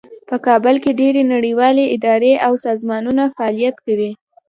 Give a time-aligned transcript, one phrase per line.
[0.29, 4.11] په کابل کې ډیرې نړیوالې ادارې او سازمانونه فعالیت کوي